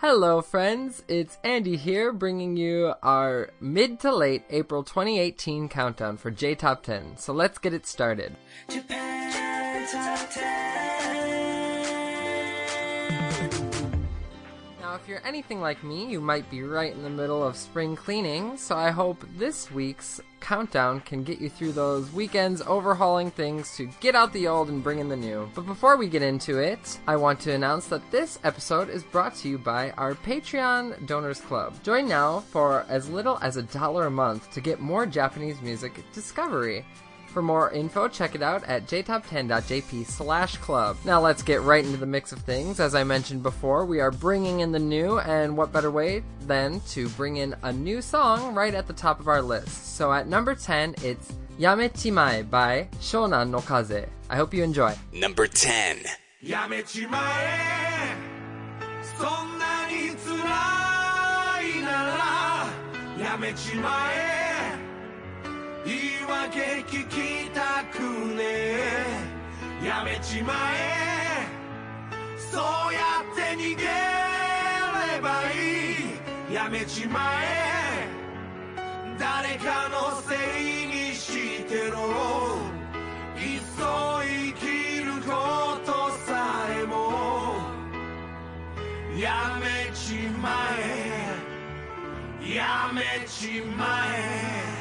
[0.00, 1.02] Hello, friends.
[1.08, 6.82] It's Andy here, bringing you our mid to late April 2018 countdown for J Top
[6.82, 7.18] 10.
[7.18, 8.34] So let's get it started.
[8.70, 9.10] Japan
[15.10, 18.76] you're anything like me, you might be right in the middle of spring cleaning, so
[18.76, 24.14] I hope this week's countdown can get you through those weekends overhauling things to get
[24.14, 25.50] out the old and bring in the new.
[25.52, 29.34] But before we get into it, I want to announce that this episode is brought
[29.36, 31.82] to you by our Patreon Donors Club.
[31.82, 36.04] Join now for as little as a dollar a month to get more Japanese music
[36.12, 36.84] discovery.
[37.32, 40.96] For more info, check it out at jtop10.jp slash club.
[41.04, 42.80] Now let's get right into the mix of things.
[42.80, 46.80] As I mentioned before, we are bringing in the new, and what better way than
[46.90, 49.96] to bring in a new song right at the top of our list.
[49.96, 54.08] So at number 10, it's Yamechimae by Shonan no Kaze.
[54.28, 54.94] I hope you enjoy.
[55.12, 55.98] Number 10.
[56.42, 58.16] やめちまえ
[59.18, 60.40] そんなに辛
[61.78, 61.90] いな
[63.20, 64.39] らやめちまえ
[65.84, 65.98] 言い
[66.28, 68.00] 訳聞きたく
[68.36, 68.42] ね。
[69.82, 71.46] えやめちまえ。
[72.38, 73.00] そうや
[73.32, 73.84] って逃げ
[75.14, 76.54] ればいい。
[76.54, 78.08] やめちまえ。
[79.18, 81.96] 誰かのせいにしてろ。
[83.36, 85.30] いっそ生きるこ
[85.86, 87.54] とさえも。
[89.18, 92.54] やめちまえ。
[92.54, 94.79] やめちまえ。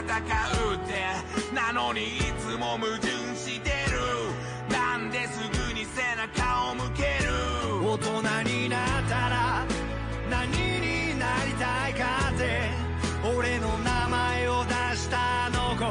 [0.00, 4.00] うってなのにいつも矛盾してる。
[4.72, 7.30] なんですぐに背中を向ける。
[7.84, 9.66] 大人になったら
[10.30, 12.70] 何になりたいかって
[13.36, 15.84] 俺の名前を出したあの子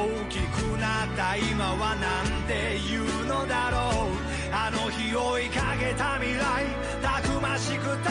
[0.00, 4.28] 大きくなった今はなんて言うのだろう。
[4.50, 6.64] あの日追いかけた未来
[7.02, 8.08] たくましく立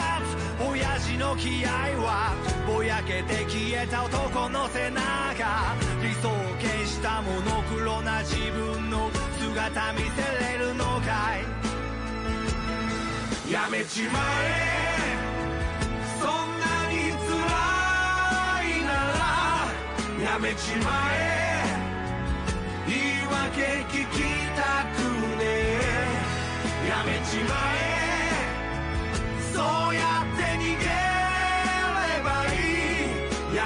[0.58, 2.47] つ親父の気合は
[3.08, 5.02] けて消えた男の背中。
[6.02, 9.10] 理想を消したモノクロな自分の
[9.40, 10.04] 姿見せ
[10.44, 11.40] れるのかい。
[13.50, 15.16] やめちまえ。
[16.20, 16.28] そん
[16.60, 17.24] なに辛
[18.76, 19.72] いなら。
[20.32, 21.16] やめちまえ。
[22.86, 22.98] 言い
[23.32, 24.20] 訳聞き
[24.54, 25.00] たく
[25.38, 25.80] ねえ。
[26.86, 27.74] やめちまえ。
[29.54, 29.62] そ
[29.92, 30.17] うや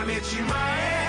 [0.02, 1.01] time it's your mind.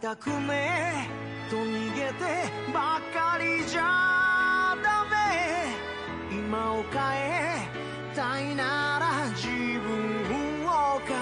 [0.00, 1.08] たくね
[1.48, 2.22] えと逃げて
[2.72, 5.16] ばかりじゃダメ。
[6.30, 7.68] 今を変え
[8.14, 9.48] たいなら自
[9.80, 11.16] 分を変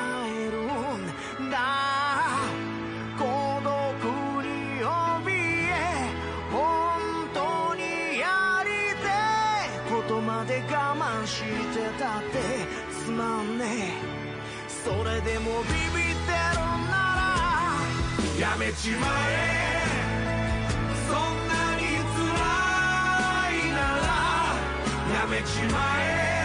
[0.45, 0.57] える
[1.47, 1.57] んだ。
[3.19, 3.25] 孤
[3.65, 3.73] 独
[4.45, 5.27] に怯
[5.71, 5.73] え
[6.53, 6.61] 本
[7.33, 7.81] 当に
[8.19, 8.69] やり
[9.01, 9.91] てえ。
[9.91, 11.43] ことまで我慢し
[11.73, 12.35] てたって
[12.93, 14.17] つまんねえ。
[14.69, 16.56] それでもビビってる
[18.39, 19.83] やめちまえ。
[21.09, 21.17] そん
[21.49, 22.27] なに辛
[23.55, 26.36] いならやめちまえ。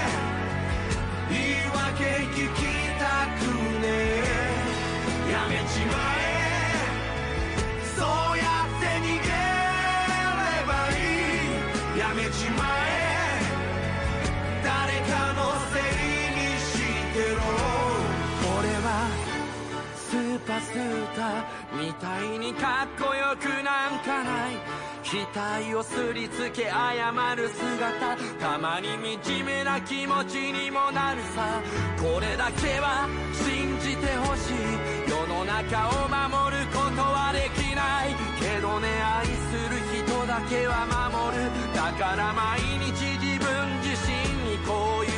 [20.72, 24.56] スーターみたいにかっこよくなんかない。
[25.04, 28.16] 額をすりつけ謝る姿。
[28.40, 28.88] たまに
[29.22, 31.62] 惨めな気持ちにもなるさ。
[31.98, 35.12] これだけは信じてほしい。
[35.12, 38.16] 世の中を守ることはできない。
[38.40, 41.52] けどね愛する人だけは守る。
[41.76, 43.50] だから毎日自分
[43.84, 44.16] 自身
[44.50, 45.12] にこういう。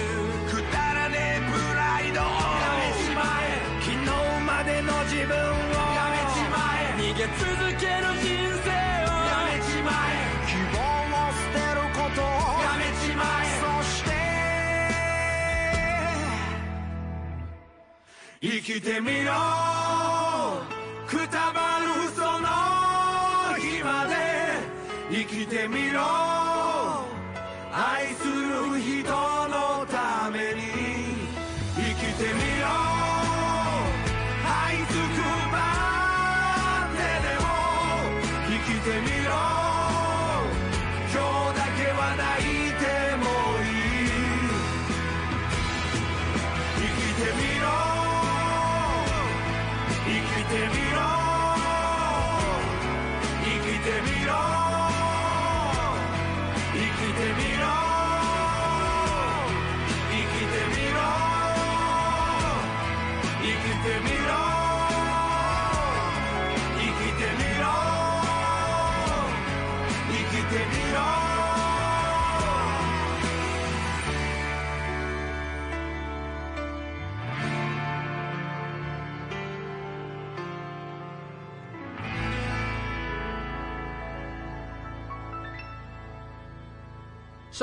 [0.50, 2.92] くだらねえプライドを。
[4.63, 7.44] までの自分をやめちまえ逃げ続
[7.77, 8.31] ける人
[8.63, 10.15] 生をやめちまえ
[10.48, 10.80] 希望
[11.12, 12.24] を捨てることを
[12.63, 14.10] やめちまえそして
[18.42, 19.33] 生きてみろ。
[21.07, 22.48] くたばるその
[23.60, 24.15] 日まで
[25.12, 26.00] 生きてみろ。
[27.74, 29.12] 愛する人
[29.50, 29.72] の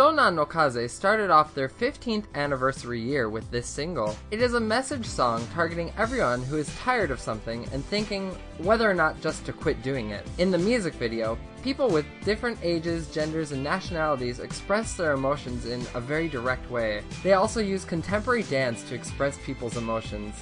[0.00, 4.16] Shonan no Kaze started off their 15th anniversary year with this single.
[4.30, 8.90] It is a message song targeting everyone who is tired of something and thinking whether
[8.90, 10.26] or not just to quit doing it.
[10.38, 15.82] In the music video, people with different ages, genders, and nationalities express their emotions in
[15.92, 17.02] a very direct way.
[17.22, 20.34] They also use contemporary dance to express people's emotions.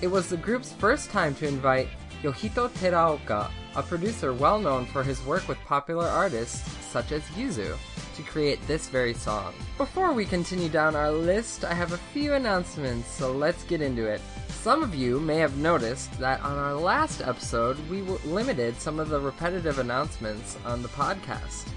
[0.00, 1.88] It was the group's first time to invite
[2.22, 7.76] Yohito Teraoka, a producer well known for his work with popular artists such as Yuzu,
[8.14, 9.54] to create this very song.
[9.78, 14.06] Before we continue down our list, I have a few announcements, so let's get into
[14.06, 14.20] it.
[14.48, 19.08] Some of you may have noticed that on our last episode, we limited some of
[19.08, 21.68] the repetitive announcements on the podcast.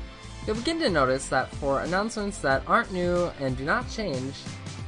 [0.46, 4.36] You'll begin to notice that for announcements that aren't new and do not change,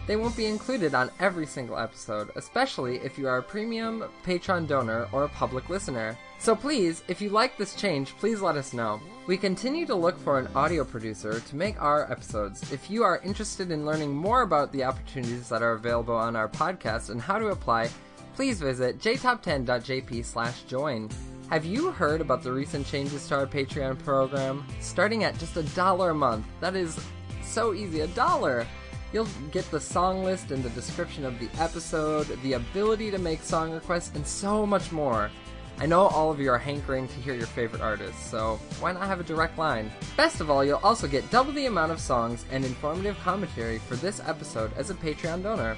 [0.07, 4.67] they won't be included on every single episode, especially if you are a premium Patreon
[4.67, 6.17] donor or a public listener.
[6.39, 9.01] So please, if you like this change, please let us know.
[9.27, 12.71] We continue to look for an audio producer to make our episodes.
[12.71, 16.47] If you are interested in learning more about the opportunities that are available on our
[16.47, 17.89] podcast and how to apply,
[18.35, 21.09] please visit jtop10.jp slash join.
[21.49, 24.65] Have you heard about the recent changes to our Patreon program?
[24.79, 26.99] Starting at just a dollar a month, that is
[27.41, 28.67] so easy, a dollar!
[29.13, 33.41] You'll get the song list and the description of the episode, the ability to make
[33.41, 35.31] song requests, and so much more.
[35.79, 39.03] I know all of you are hankering to hear your favorite artists, so why not
[39.03, 39.91] have a direct line?
[40.17, 43.95] Best of all, you'll also get double the amount of songs and informative commentary for
[43.95, 45.77] this episode as a Patreon donor.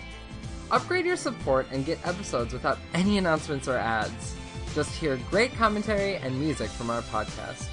[0.72, 4.36] Upgrade your support and get episodes without any announcements or ads.
[4.74, 7.68] Just hear great commentary and music from our podcast.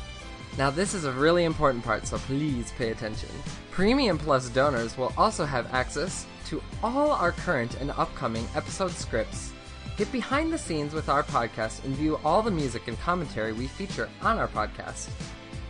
[0.58, 3.28] Now, this is a really important part, so please pay attention.
[3.70, 9.52] Premium Plus donors will also have access to all our current and upcoming episode scripts.
[9.98, 13.66] Get behind the scenes with our podcast and view all the music and commentary we
[13.66, 15.10] feature on our podcast.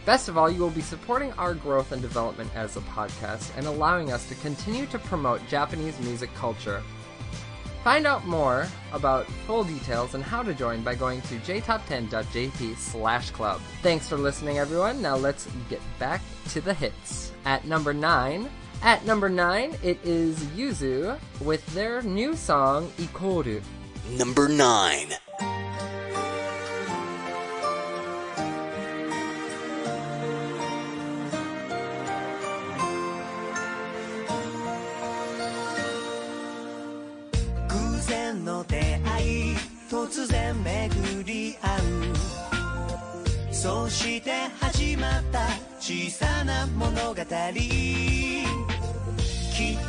[0.04, 3.66] Best of all, you will be supporting our growth and development as a podcast and
[3.66, 6.80] allowing us to continue to promote Japanese music culture.
[7.86, 13.30] Find out more about full details and how to join by going to jtop10.jp slash
[13.30, 13.60] club.
[13.80, 15.00] Thanks for listening, everyone.
[15.00, 17.30] Now let's get back to the hits.
[17.44, 18.50] At number 9,
[18.82, 23.62] at number 9, it is Yuzu with their new song, Ikoru.
[24.18, 25.12] Number 9.
[38.06, 39.56] 然の出会い
[39.90, 41.80] 突然巡り合う。
[43.52, 45.40] そして始まった
[45.80, 47.14] 小さな物語。
[47.14, 47.24] きっ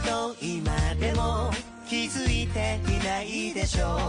[0.05, 1.51] と今でも
[1.87, 3.99] 気づいていないでしょう。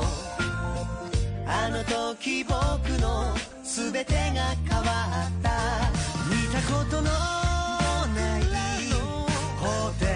[1.46, 2.54] あの時僕
[3.00, 5.50] の全てが変わった。
[6.28, 7.10] 見たことのな
[8.38, 8.42] い。
[9.60, 10.06] 方程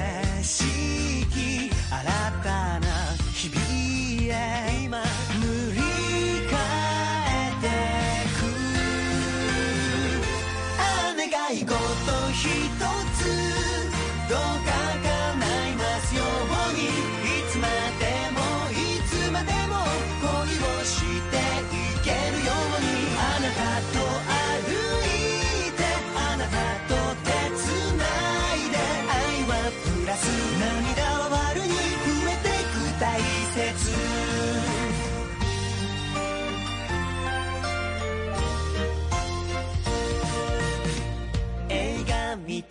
[0.42, 2.04] 式新
[2.41, 2.41] た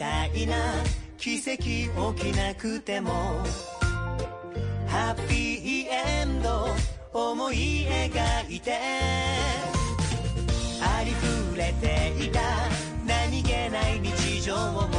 [0.01, 0.55] たいな
[1.15, 3.12] 奇跡起きなくても。
[4.88, 6.65] ハッピーエンド
[7.13, 8.79] 思い描いて。
[10.81, 12.41] ありふれていた。
[13.05, 14.89] 何気ない日常も。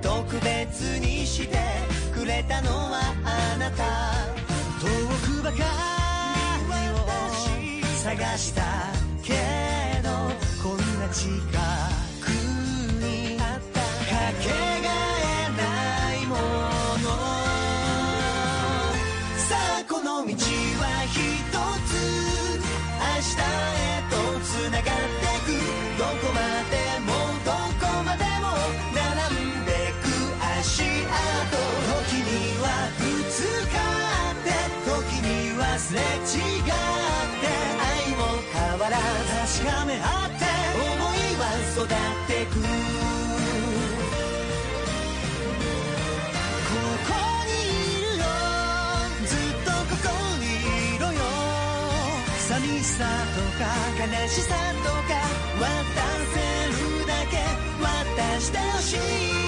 [0.00, 1.58] 特別にして。
[2.14, 3.84] くれたのはあなた。
[4.80, 4.86] 遠
[5.36, 5.62] くばかり
[6.94, 8.62] を探した
[9.22, 9.34] け
[10.02, 10.08] ど
[10.62, 12.07] こんな近く
[35.88, 36.68] すれ違って
[37.80, 38.20] 愛も
[38.52, 41.86] 変わらず確かめ合って思いは育っ
[42.26, 42.67] てく。
[52.98, 55.14] さとか悲しさとか
[55.60, 55.68] 渡
[56.34, 57.36] せるだけ
[57.80, 58.96] 渡してほし
[59.44, 59.47] い。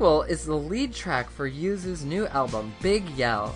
[0.00, 3.54] Equal is the lead track for Yuzu's new album, Big Yell.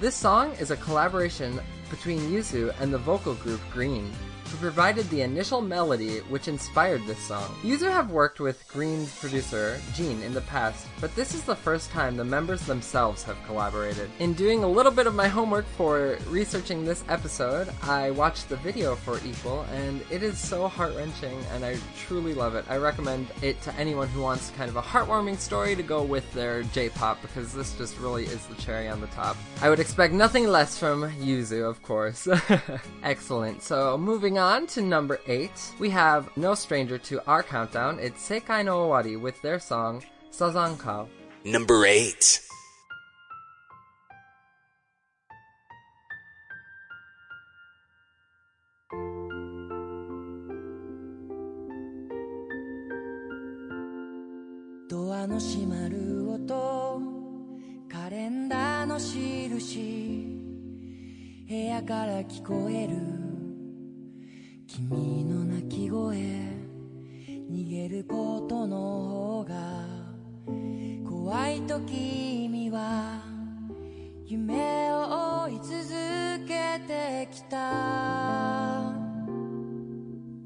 [0.00, 4.10] This song is a collaboration between Yuzu and the vocal group GReeeeN.
[4.48, 7.54] who provided the initial melody which inspired this song.
[7.62, 11.90] Yuzu have worked with GReeeeN's producer, Gene, in the past, but this is the first
[11.90, 14.10] time the members themselves have collaborated.
[14.18, 18.56] In doing a little bit of my homework for researching this episode, I watched the
[18.56, 21.76] video for Equal, and it is so heart wrenching, and I
[22.06, 22.64] truly love it.
[22.68, 26.30] I recommend it to anyone who wants kind of a heartwarming story to go with
[26.32, 29.36] their J pop, because this just really is the cherry on the top.
[29.60, 32.28] I would expect nothing less from Yuzu, of of course.
[33.02, 33.62] Excellent.
[33.62, 37.98] So moving on to number 8, we have no stranger to our countdown.
[38.00, 41.08] It's Sekai no Owari with their song Sazankao.
[41.44, 42.40] Number 8.
[57.88, 60.34] 「カレンダーの印」
[61.48, 62.94] 部屋から聞こえる。
[64.66, 66.14] 君の泣き声
[67.50, 69.54] 逃げることの方が
[71.08, 73.22] 怖いと君は
[74.26, 78.92] 夢を追い続けてきた。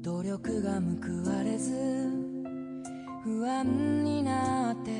[0.01, 1.73] 努力が報われず
[3.25, 4.91] 不安になって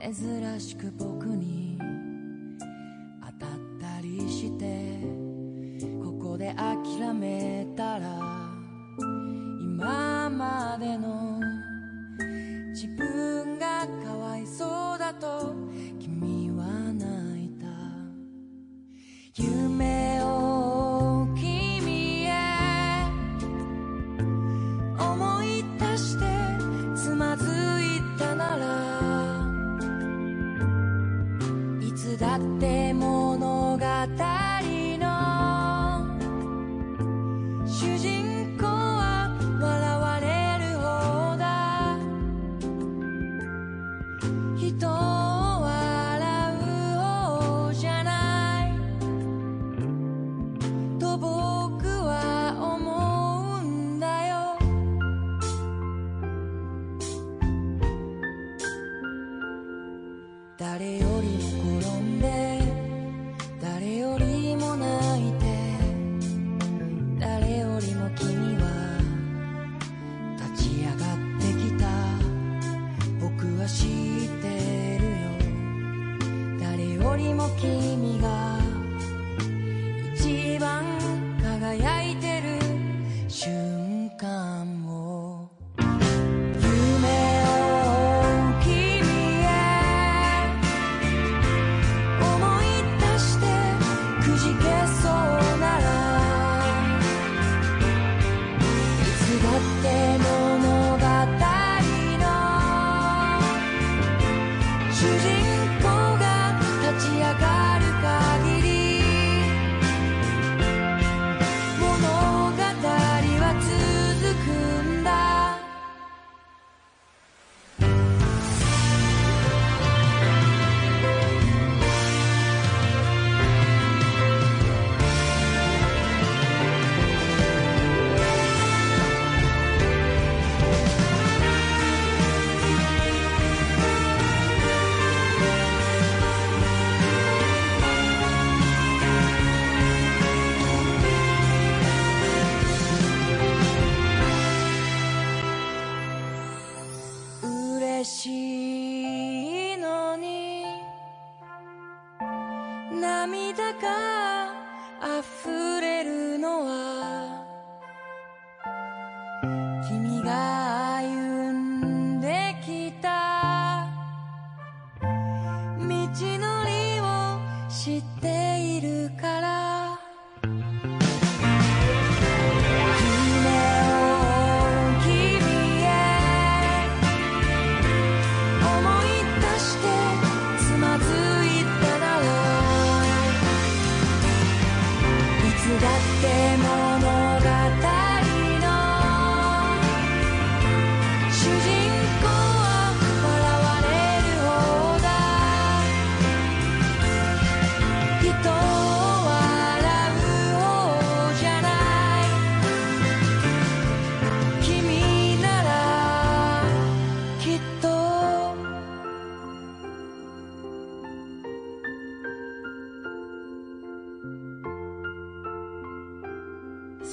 [0.00, 1.76] 珍しく僕に
[4.16, 5.00] りして
[6.02, 8.20] ここで諦めたら
[9.60, 11.40] 今までの
[12.70, 15.54] 自分がかわいそうだと
[15.98, 17.66] 君は泣いた。
[19.34, 22.32] 夢を君へ
[24.98, 26.24] 思い出して
[26.96, 28.66] つまずいたなら
[31.80, 32.67] いつだって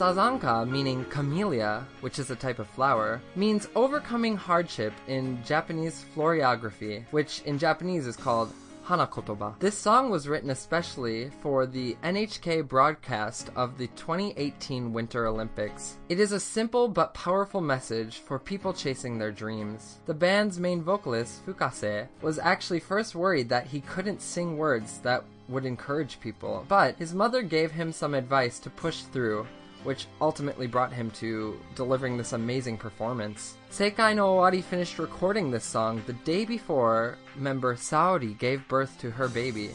[0.05, 7.03] Sazanka, meaning camellia, which is a type of flower, means overcoming hardship in Japanese floriography,
[7.09, 8.53] which in Japanese is called
[8.85, 9.57] hanakotoba.
[9.57, 15.97] This song was written especially for the NHK broadcast of the 2018 Winter Olympics.
[16.07, 19.97] It is a simple but powerful message for people chasing their dreams.
[20.05, 25.23] The band's main vocalist, Fukase, was actually first worried that he couldn't sing words that
[25.47, 29.47] would encourage people, but his mother gave him some advice to push through
[29.85, 33.55] which ultimately brought him to delivering this amazing performance.
[33.71, 39.11] Sekai no Owari finished recording this song the day before member Saori gave birth to
[39.11, 39.69] her baby,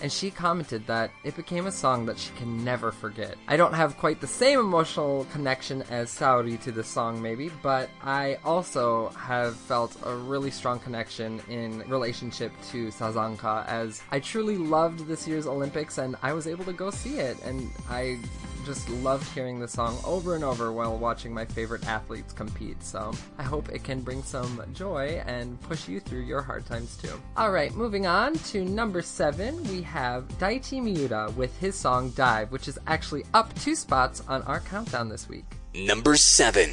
[0.00, 3.36] and she commented that it became a song that she can never forget.
[3.46, 7.88] I don't have quite the same emotional connection as Saori to this song, maybe, but
[8.02, 14.56] I also have felt a really strong connection in relationship to Sazanka as I truly
[14.56, 18.18] loved this year's Olympics and I was able to go see it, and I
[18.64, 22.82] just loved hearing the song over and over while watching my favorite athletes compete.
[22.82, 26.96] So I hope it can bring some joy and push you through your hard times
[26.96, 27.20] too.
[27.36, 32.52] All right, moving on to number seven, we have Daichi Miura with his song Dive,
[32.52, 35.44] which is actually up two spots on our countdown this week.
[35.74, 36.70] Number 7.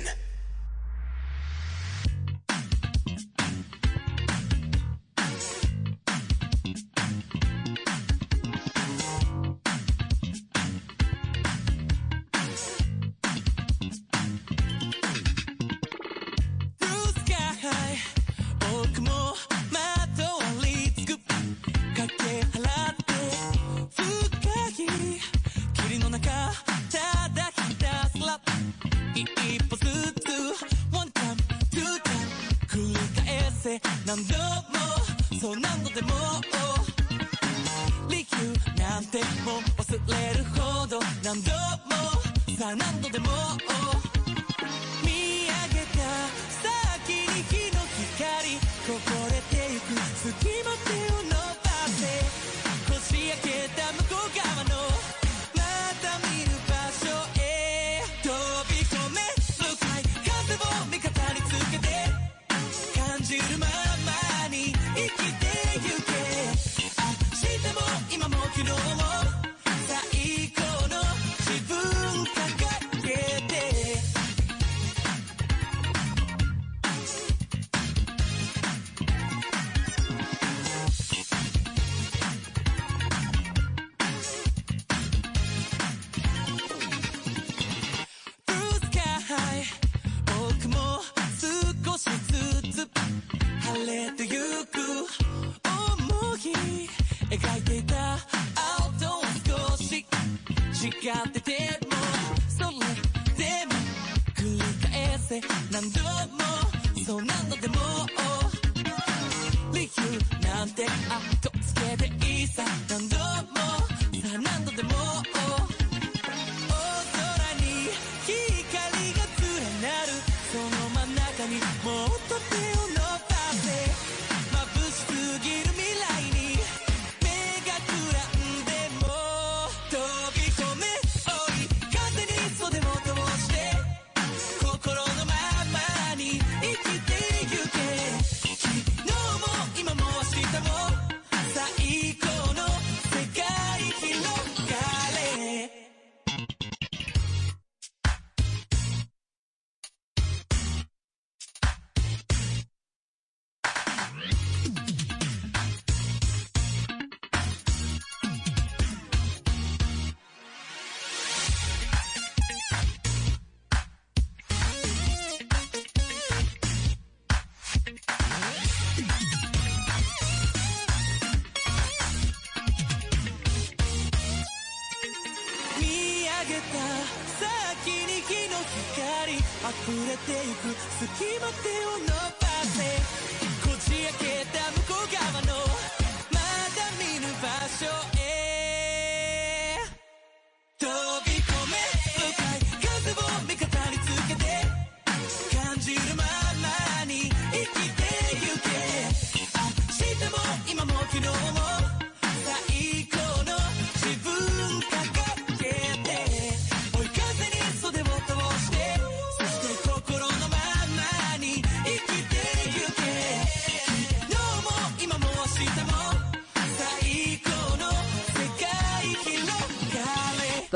[101.14, 101.69] got the day.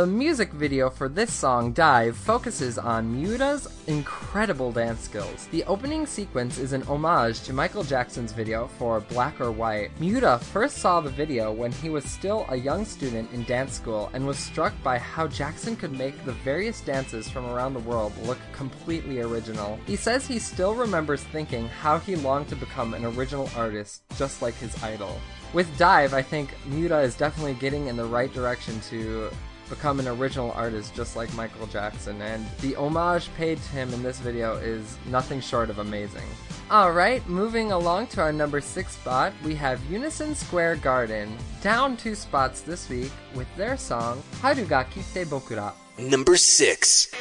[0.04, 5.48] The music video for this song, Dive, focuses on Miura's incredible dance skills.
[5.52, 9.98] The opening sequence is an homage to Michael Jackson's video for Black or White.
[10.02, 14.10] Miura first saw the video when he was still a young student in dance school
[14.12, 18.12] and was struck by how Jackson could make the various dances from around the world
[18.26, 19.80] look completely original.
[19.88, 24.42] He says he still remembers thinking how he longed to become an original artist just
[24.42, 25.18] like his idol.
[25.54, 29.32] With Dive, I think Miura is definitely getting in the right direction to
[29.74, 34.04] become an original artist just like Michael Jackson, and the homage paid to him in
[34.04, 36.28] this video is nothing short of amazing.
[36.70, 42.14] Alright, moving along to our number 6 spot, we have Unison Square Garden, down two
[42.14, 45.74] spots this week with their song, Harugaki Te Bokura.
[45.98, 47.12] Number 6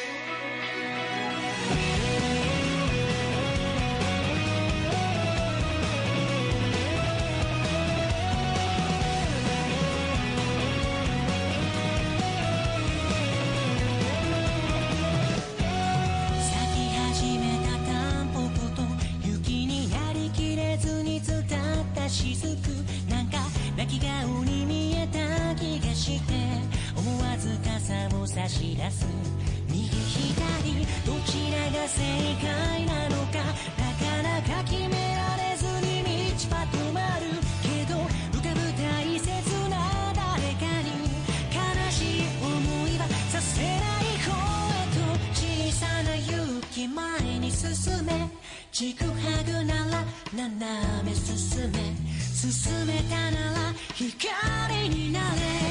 [27.83, 29.05] 傘を差し出す
[29.67, 32.01] 右左どちらが正
[32.41, 33.43] 解なのか
[33.77, 37.27] なかなか決められずに道は止まる。
[37.61, 37.99] けど
[38.31, 39.27] 浮かぶ大切
[39.69, 39.75] な
[40.15, 40.87] 誰かに
[41.51, 44.31] 悲しい思いはさせない方
[44.71, 45.41] へと小
[45.73, 48.29] さな勇気前に進め。
[48.71, 49.13] ちぐは
[49.45, 51.79] ぐなら斜め進め
[52.23, 55.62] 進めたなら光になれ。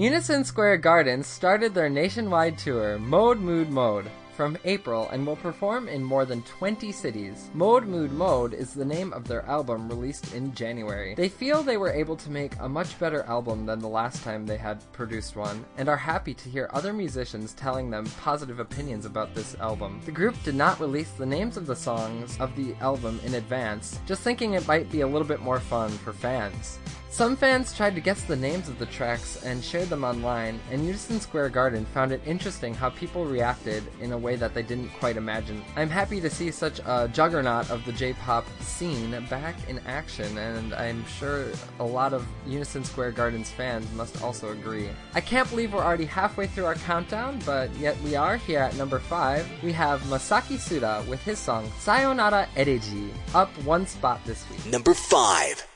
[0.00, 5.88] Unison Square Gardens started their nationwide tour, Mode Mood Mode, from April and will perform
[5.88, 7.50] in more than 20 cities.
[7.52, 11.14] Mode Mood Mode is the name of their album released in January.
[11.14, 14.46] They feel they were able to make a much better album than the last time
[14.46, 19.04] they had produced one, and are happy to hear other musicians telling them positive opinions
[19.04, 20.00] about this album.
[20.06, 24.00] The group did not release the names of the songs of the album in advance,
[24.06, 26.78] just thinking it might be a little bit more fun for fans.
[27.12, 30.86] Some fans tried to guess the names of the tracks and shared them online, and
[30.86, 34.90] Unison Square Garden found it interesting how people reacted in a way that they didn't
[35.00, 35.64] quite imagine.
[35.74, 40.72] I'm happy to see such a juggernaut of the J-pop scene back in action, and
[40.72, 41.46] I'm sure
[41.80, 44.88] a lot of Unison Square Garden's fans must also agree.
[45.12, 48.76] I can't believe we're already halfway through our countdown, but yet we are here at
[48.76, 49.64] number 5.
[49.64, 54.64] We have Masaki Suda with his song Sayonara Ereji, up one spot this week.
[54.72, 55.66] Number 5.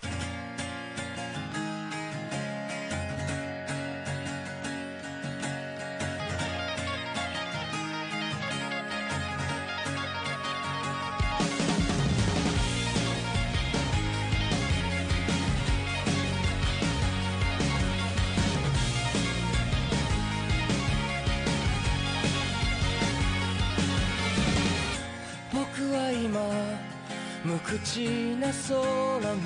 [28.45, 29.41] な空に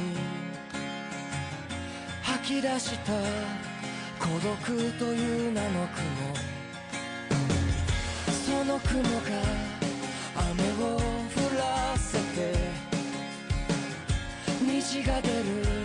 [2.20, 3.12] 吐き出した
[4.18, 6.34] 孤独という名の雲
[8.32, 9.08] その雲が
[10.34, 11.00] 雨を降
[11.56, 12.54] らせて
[14.60, 15.77] 虹が出る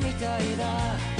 [0.00, 1.15] みたいだ。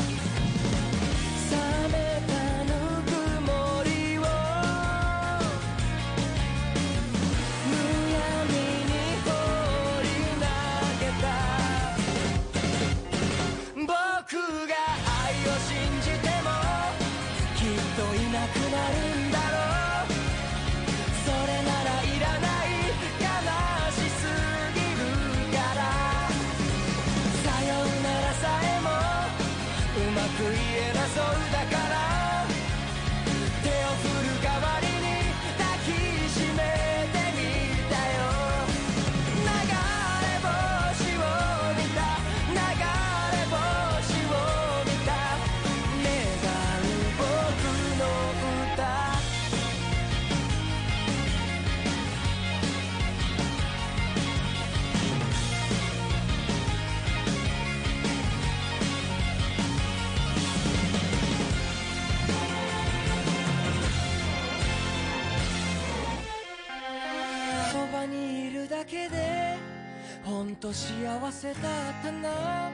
[70.67, 71.63] と幸せだっ
[72.03, 72.71] たな。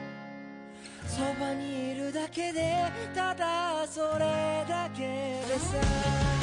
[1.06, 2.74] そばにいるだけで
[3.14, 6.41] ただそれだけでさ。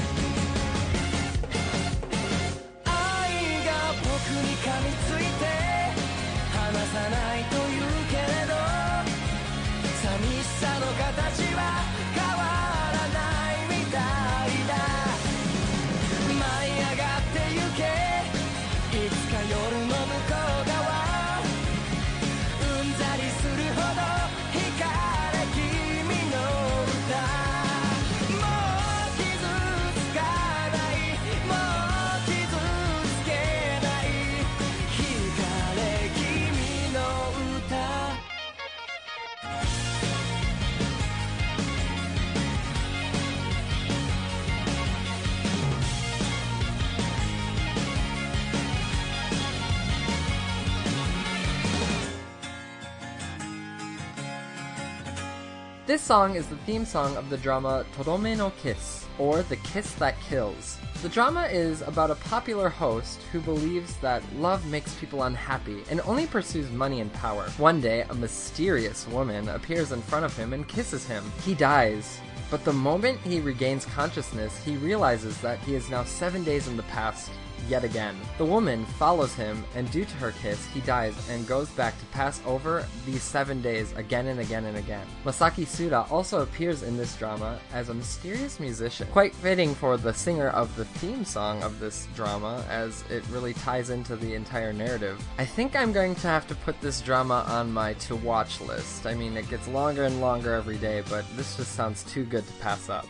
[55.90, 59.96] This song is the theme song of the drama Todome no Kiss, or The Kiss
[59.96, 60.78] That Kills.
[61.02, 66.00] The drama is about a popular host who believes that love makes people unhappy and
[66.02, 67.50] only pursues money and power.
[67.58, 71.24] One day, a mysterious woman appears in front of him and kisses him.
[71.44, 72.20] He dies.
[72.52, 76.78] But the moment he regains consciousness, he realizes that he is now seven days in
[76.78, 77.32] the past
[77.68, 78.16] yet again.
[78.38, 82.06] The woman follows him, and due to her kiss, he dies and goes back to
[82.08, 85.06] pass over these seven days again and again and again.
[85.26, 90.14] Masaki Suda also appears in this drama as a mysterious musician, quite fitting for the
[90.14, 94.74] singer of the theme song of this drama, as it really ties into the entire
[94.74, 95.22] narrative.
[95.38, 99.06] I think I'm going to have to put this drama on my to watch list.
[99.06, 102.46] I mean, it gets longer and longer every day, but this just sounds too good
[102.46, 103.08] to pass up.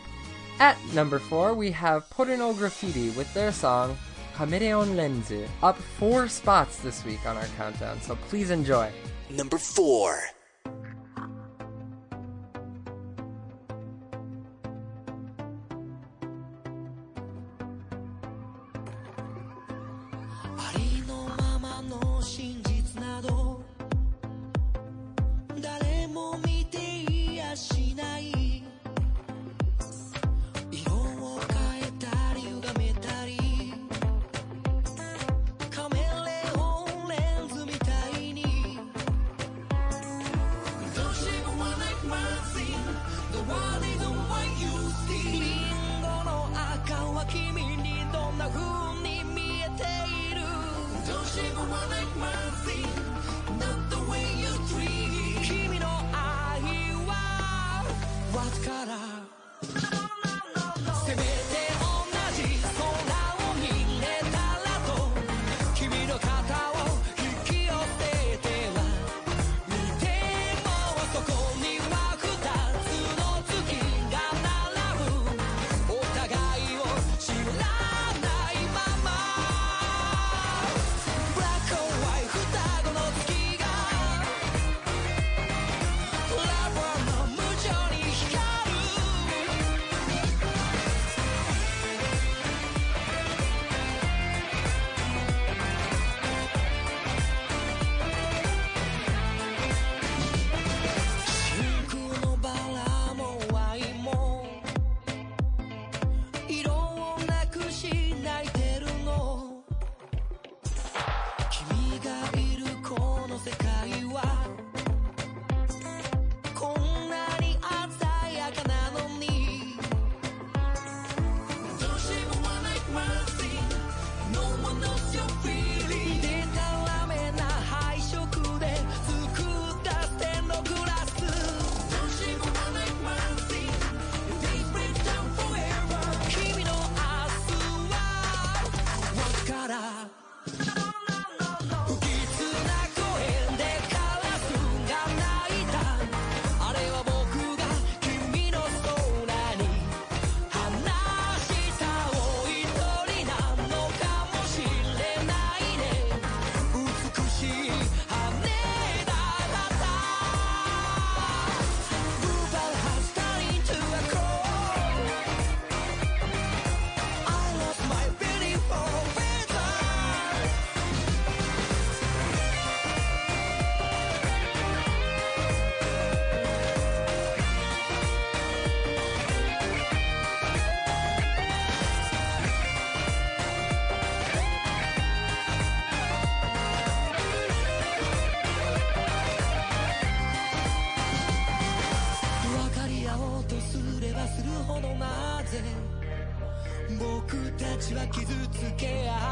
[0.59, 3.97] At number 4, we have Porno Graffitti with their song
[4.39, 8.89] Chameleon Lenzu, up four spots this week on our countdown, so please enjoy.
[9.29, 10.38] Number 4.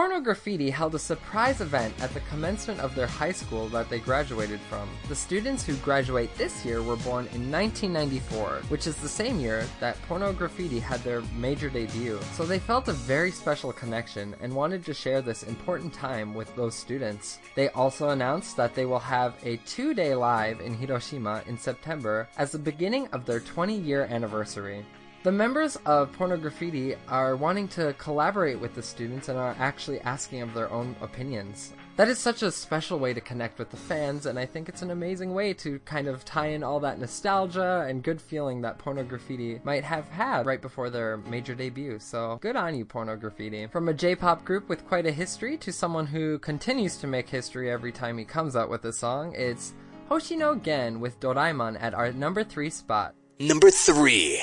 [0.05, 3.97] Porno Graffitti held a surprise event at the commencement of their high school that they
[3.97, 4.87] graduated from.
[5.07, 9.65] The students who graduate this year were born in 1994, which is the same year
[9.79, 12.19] that Porno Graffitti had their major debut.
[12.33, 16.55] So they felt a very special connection and wanted to share this important time with
[16.55, 17.39] those students.
[17.55, 22.29] They also announced that they will have a two day live in Hiroshima in September
[22.37, 24.85] as the beginning of their 20 year anniversary.
[25.25, 29.99] The members of Porno Graffitti are wanting to collaborate with the students and are actually
[30.01, 31.73] asking of their own opinions.
[31.95, 34.83] That is such a special way to connect with the fans, and I think it's
[34.83, 38.77] an amazing way to kind of tie in all that nostalgia and good feeling that
[38.77, 41.97] Porno Graffitti might have had right before their major debut.
[41.97, 43.71] So good on you, Porno Graffitti.
[43.71, 47.71] From a J-pop group with quite a history to someone who continues to make history
[47.71, 49.73] every time he comes out with a song, it's
[50.07, 53.15] Hoshino Gen with Doraemon at our number three spot.
[53.39, 54.39] Number 3.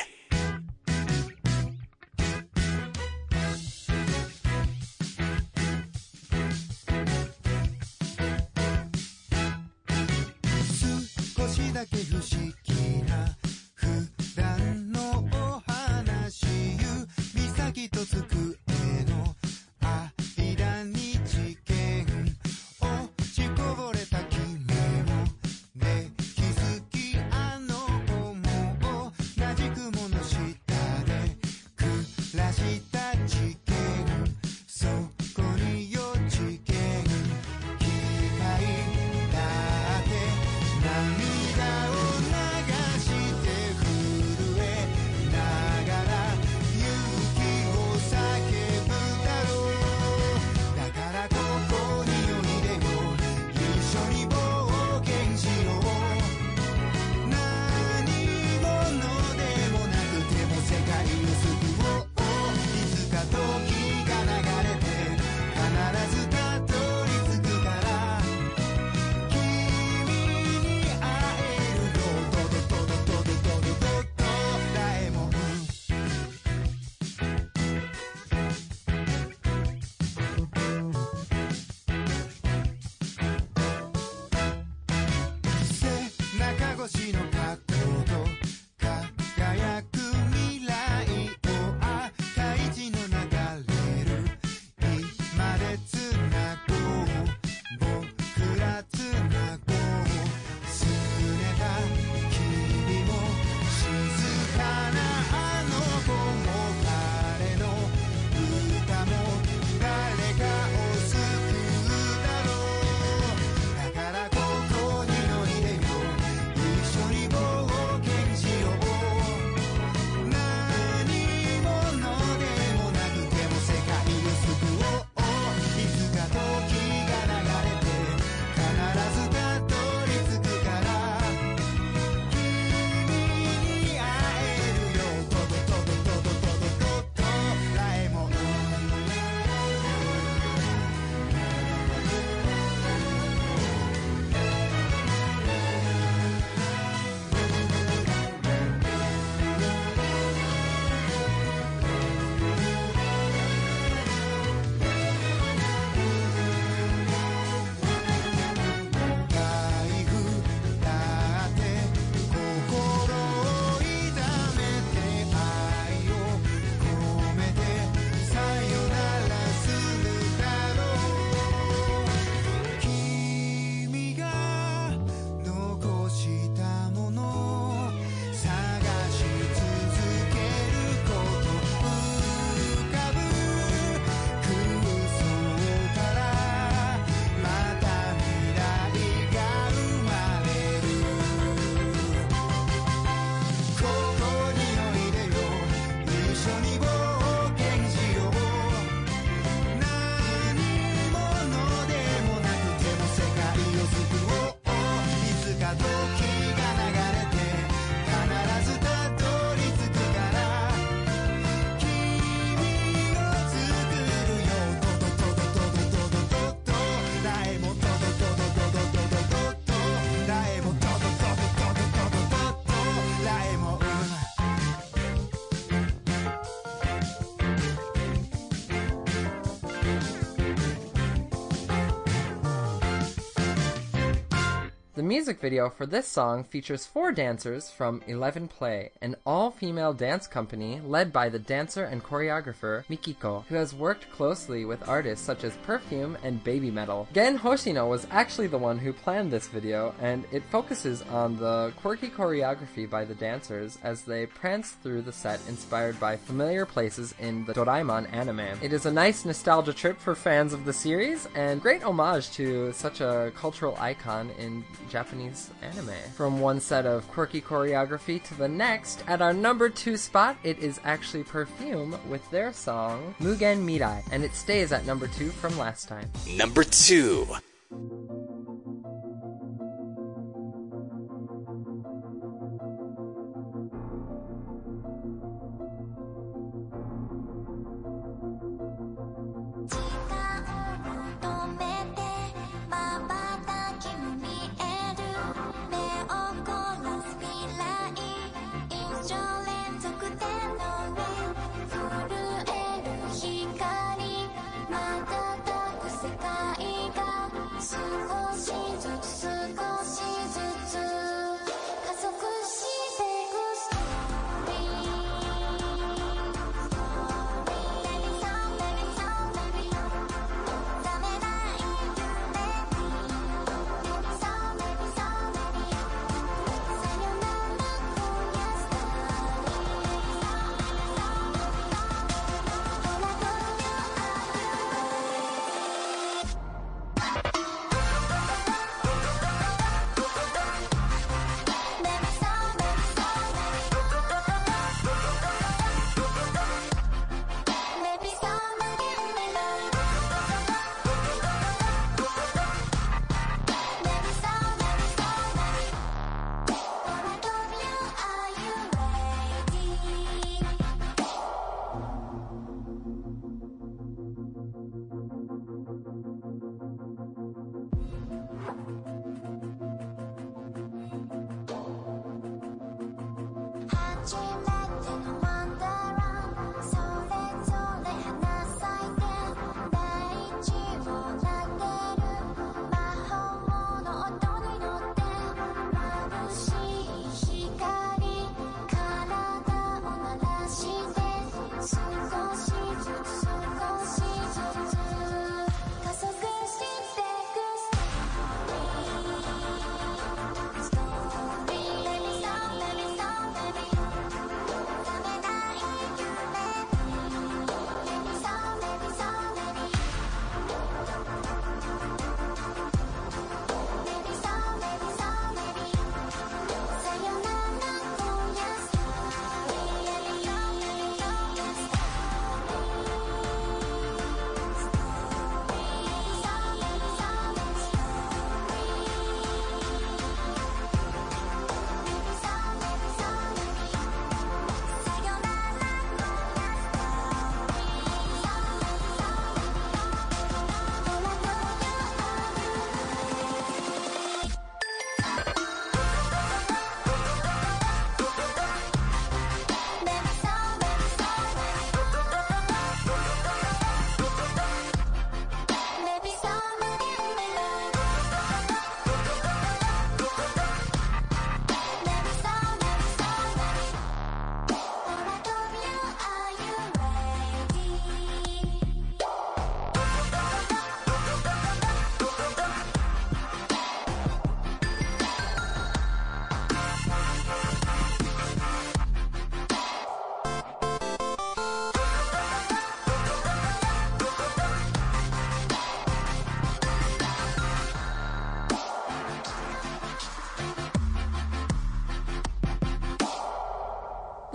[235.03, 240.29] The music video for this song features four dancers from Eleven Play, an all-female dance
[240.29, 245.43] company led by the dancer and choreographer Mikiko, who has worked closely with artists such
[245.43, 247.09] as Perfume and Baby Metal.
[247.13, 251.73] Gen Hoshino was actually the one who planned this video, and it focuses on the
[251.79, 257.13] quirky choreography by the dancers as they prance through the set inspired by familiar places
[257.19, 258.57] in the Doraemon anime.
[258.63, 262.73] It is a nice nostalgia trip for fans of the series, and great homage to
[262.73, 264.65] such a cultural icon in
[265.03, 265.97] Japanese anime.
[266.15, 270.57] From one set of quirky choreography to the next, at our number two spot, it
[270.61, 275.59] is actually Perfume with their song Mugen Mirai, and it stays at number two from
[275.59, 276.09] last time.
[276.37, 277.27] Number 2.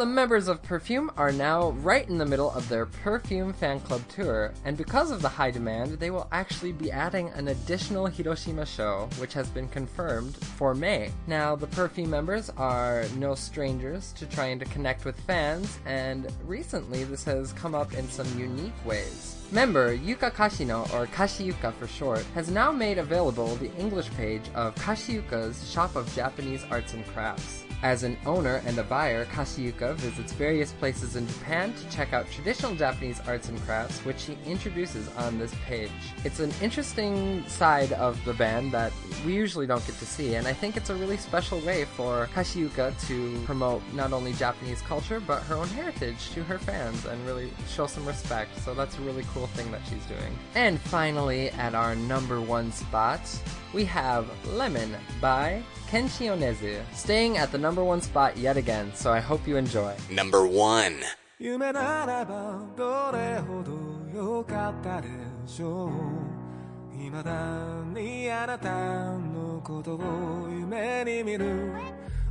[0.08, 4.54] Members of Perfume are now right in the middle of their Perfume fan club tour,
[4.66, 9.10] and because of the high demand, they will actually be adding an additional Hiroshima show,
[9.18, 11.12] which has been confirmed for May.
[11.28, 17.04] Now, the Perfume members are no strangers to trying to connect with fans, and recently
[17.04, 19.36] this has come up in some unique ways.
[19.52, 24.76] Member Yuka Kashino, or Kashiyuka for short, has now made available the English page of
[24.76, 27.64] Kashiyuka's Shop of Japanese Arts and Crafts.
[27.84, 32.26] As an owner and a buyer, Kashiyuka visits various places in Japan to check out
[32.32, 35.92] traditional Japanese arts and crafts, which she introduces on this page.
[36.24, 38.92] It's an interesting side of the band that
[39.24, 40.36] we usually don't get to see.
[40.36, 44.82] And I think it's a really special way for Kashiyuka to promote not only Japanese
[44.82, 48.58] culture, but her own heritage to her fans and really show some respect.
[48.60, 50.36] So that's a really cool thing that she's doing.
[50.56, 53.22] And finally, at our number one spot,
[53.74, 59.12] we have Lemon by Kenshi Yonezu, staying at the number one spot yet again, so
[59.12, 59.96] I hope you enjoy.
[60.10, 61.02] Number one.
[61.40, 63.72] 夢ならばどれほど
[64.12, 65.08] 良かったで
[65.46, 65.92] しょう
[66.98, 68.72] 未だにあなた
[69.20, 71.74] のことを夢に見る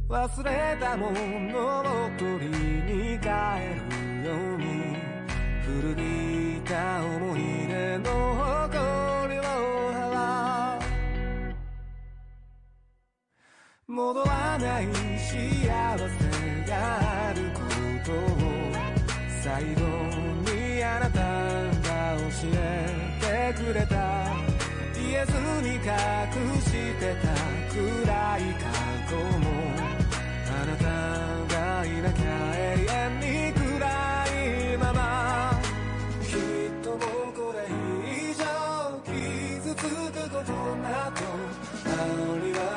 [0.08, 3.28] 忘れたものを取りに帰
[3.76, 4.96] るように
[5.62, 8.34] 古びた思い出の
[8.64, 9.15] 誇り
[13.88, 15.68] 戻らない幸せ
[16.68, 17.60] があるこ
[18.04, 18.14] とを
[19.40, 19.80] 最後
[20.50, 23.94] にあなたが教えてくれた
[24.92, 25.30] 言えず
[25.62, 25.82] に隠
[26.62, 27.30] してた
[27.72, 28.66] 暗い過
[29.08, 29.45] 去も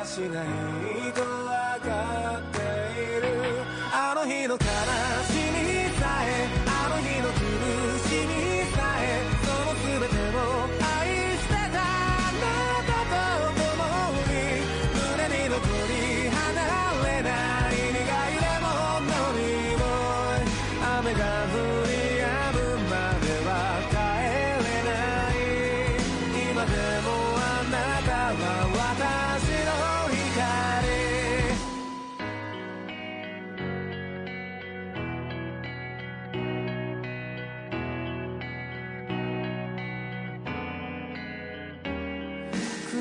[0.09, 0.47] しない
[1.13, 1.21] と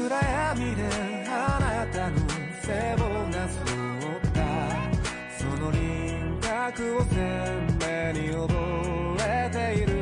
[0.09, 0.81] 暗闇で
[1.27, 2.17] あなたの
[2.63, 3.01] 背負
[3.31, 3.63] がそっ
[4.33, 4.41] た。
[5.37, 5.77] その輪
[6.41, 7.13] 郭を鮮
[7.77, 8.49] 明に覚
[9.21, 9.93] えている。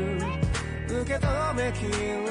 [1.01, 2.26] 受け止めきれ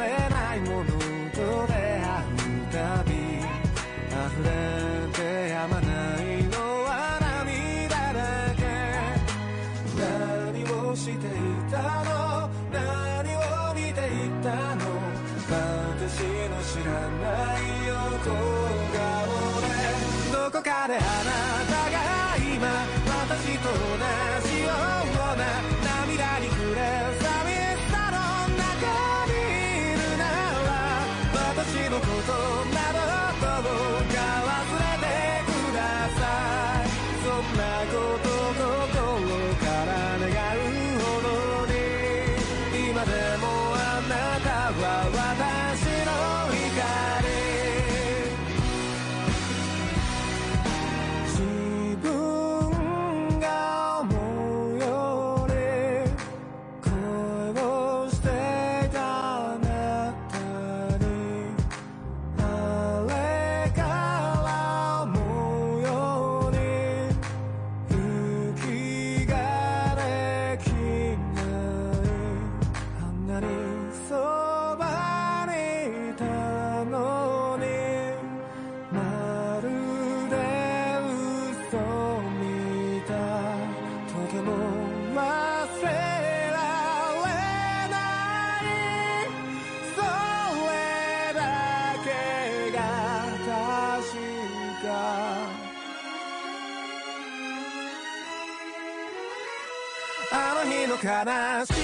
[100.97, 101.76] の悲しみ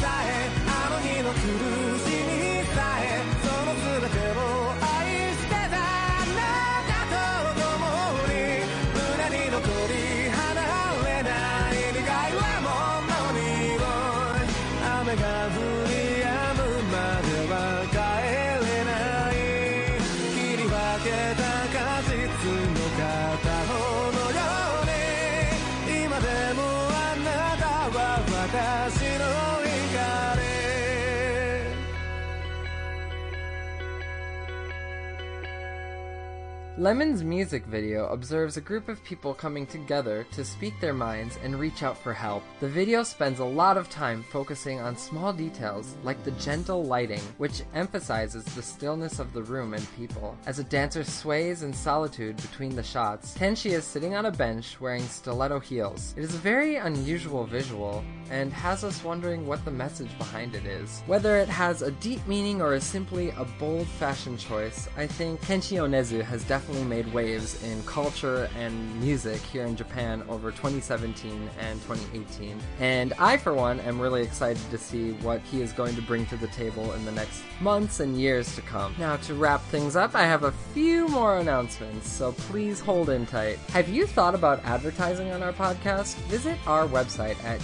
[0.00, 1.36] さえあの日の苦
[1.98, 2.05] しみ
[36.86, 41.58] Lemon's music video observes a group of people coming together to speak their minds and
[41.58, 42.44] reach out for help.
[42.60, 47.22] The video spends a lot of time focusing on small details like the gentle lighting,
[47.38, 50.38] which emphasizes the stillness of the room and people.
[50.46, 54.80] As a dancer sways in solitude between the shots, Kenshi is sitting on a bench
[54.80, 56.14] wearing stiletto heels.
[56.16, 60.64] It is a very unusual visual and has us wondering what the message behind it
[60.64, 61.02] is.
[61.06, 65.40] Whether it has a deep meaning or is simply a bold fashion choice, I think
[65.42, 71.50] Kenshi Yonezu has definitely made waves in culture and music here in Japan over 2017
[71.60, 72.58] and 2018.
[72.80, 76.26] And I, for one, am really excited to see what he is going to bring
[76.26, 78.94] to the table in the next months and years to come.
[78.98, 83.26] Now, to wrap things up, I have a few more announcements, so please hold in
[83.26, 83.58] tight.
[83.70, 86.16] Have you thought about advertising on our podcast?
[86.26, 87.60] Visit our website at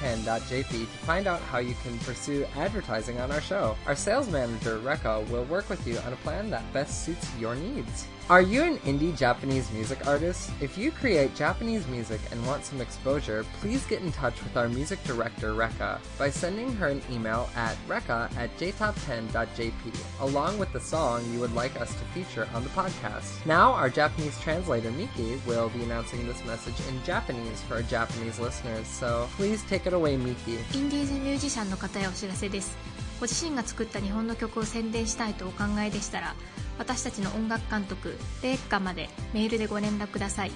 [0.00, 3.76] jtop10.jp to find out how you can pursue advertising on our show.
[3.86, 7.54] Our sales manager, Reka, will work with you on a plan that best suits your
[7.54, 8.06] needs.
[8.31, 10.51] Are you an indie Japanese music artist?
[10.61, 14.69] If you create Japanese music and want some exposure, please get in touch with our
[14.69, 19.73] music director, Reka, by sending her an email at reka at jtop10.jp,
[20.21, 23.45] along with the song you would like us to feature on the podcast.
[23.45, 28.39] Now, our Japanese translator, Miki, will be announcing this message in Japanese for our Japanese
[28.39, 30.57] listeners, so please take it away, Miki.
[30.73, 32.77] インディーズミュージシャンの方へお知らせです
[33.19, 36.33] ご自身が作った日本の曲を宣伝したいとお考えでしたら
[36.78, 40.50] 私たちの音楽監督レイカまでメールでご連絡ください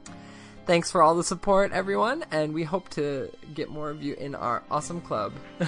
[0.66, 4.36] Thanks for all the support, everyone, and we hope to get more of you in
[4.36, 5.34] our awesome club.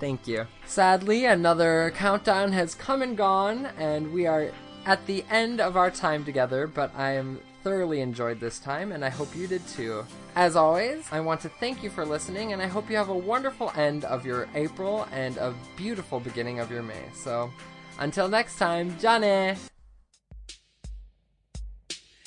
[0.00, 0.46] Thank you.
[0.66, 4.50] Sadly, another countdown has come and gone, and we are
[4.86, 9.04] at the end of our time together, but I am thoroughly enjoyed this time, and
[9.04, 10.04] I hope you did too.
[10.34, 13.16] As always, I want to thank you for listening, and I hope you have a
[13.16, 17.04] wonderful end of your April and a beautiful beginning of your May.
[17.14, 17.50] So,
[17.98, 19.56] until next time, Jane!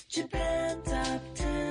[0.08, 1.71] Japan Top 10,